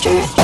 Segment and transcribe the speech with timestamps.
[0.00, 0.41] Just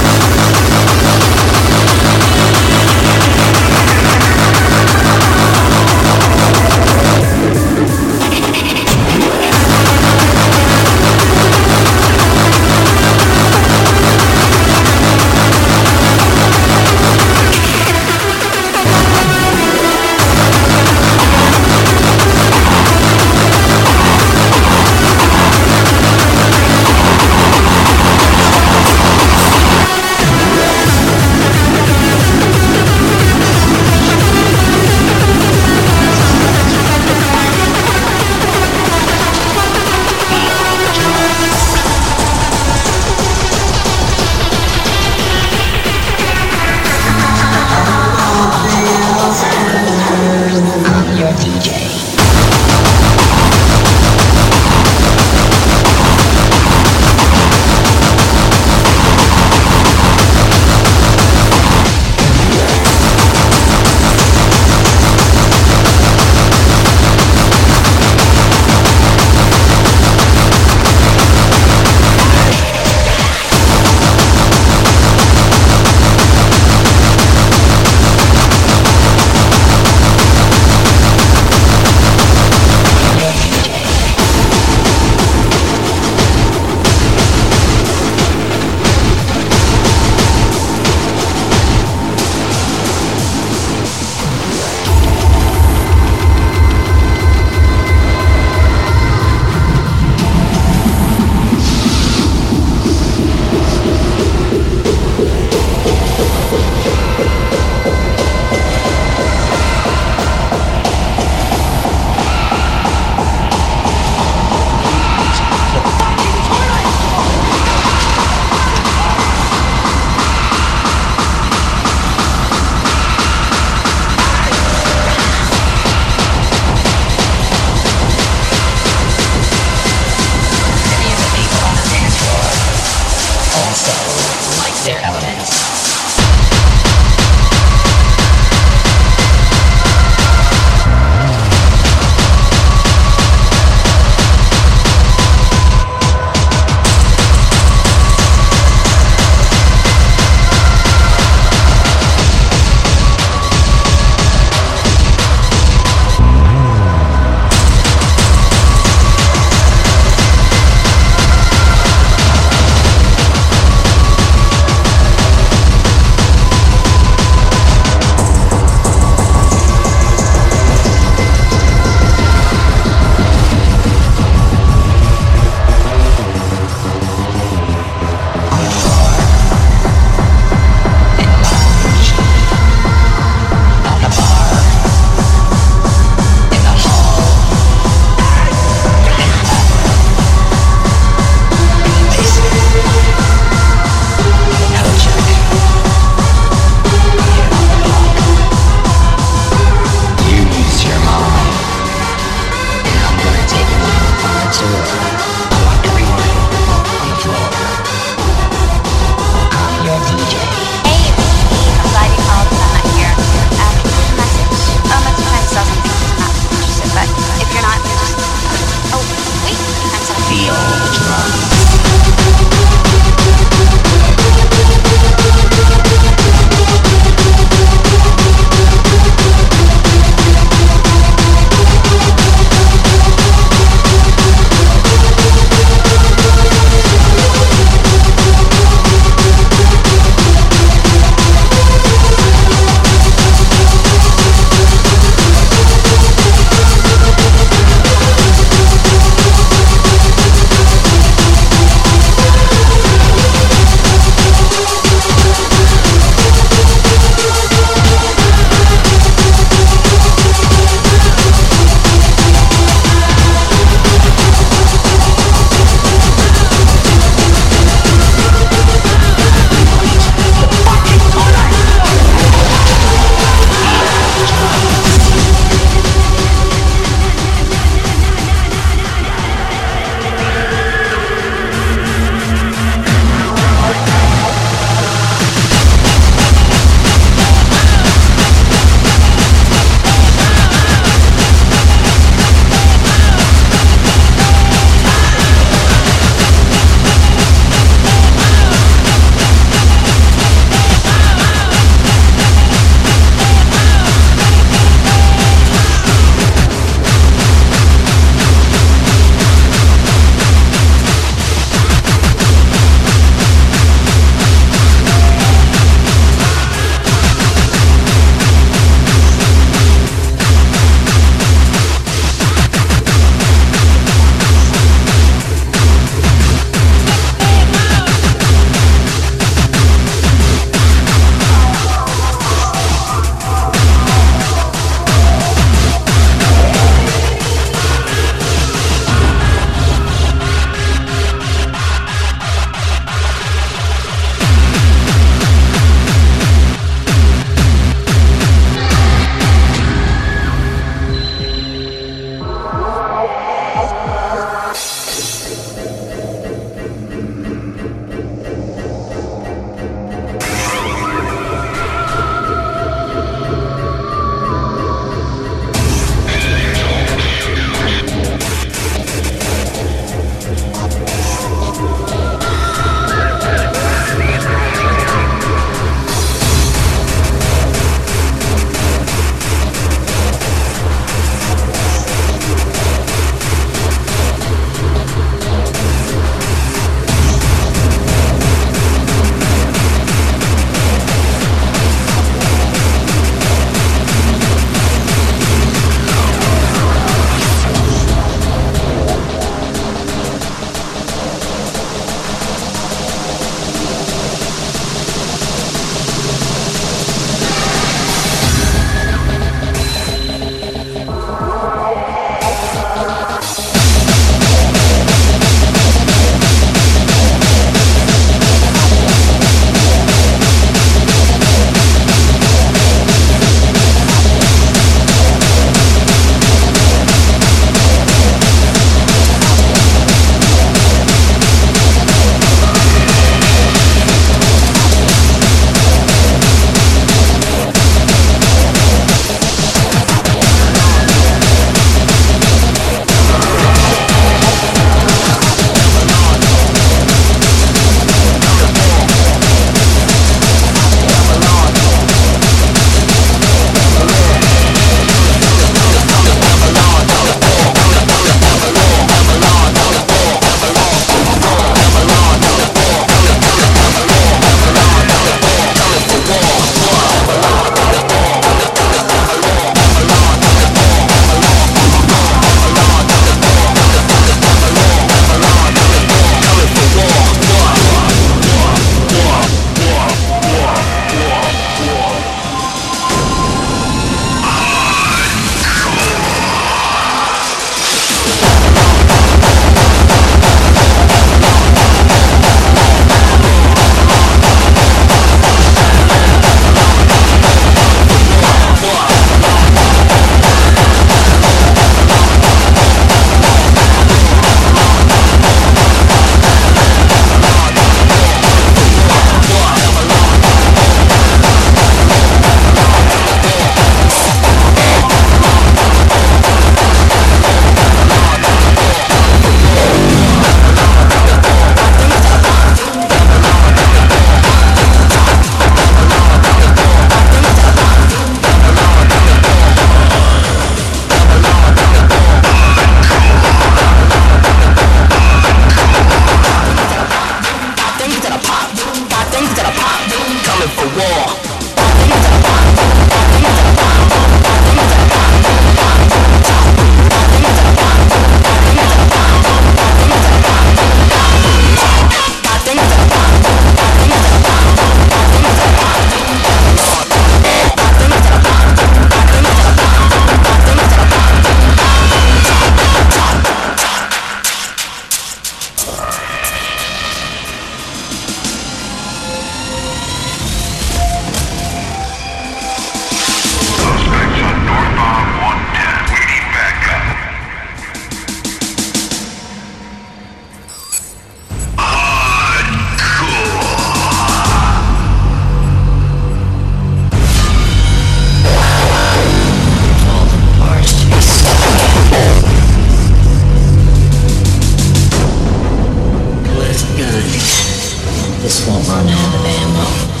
[598.67, 600.00] run out of ammo.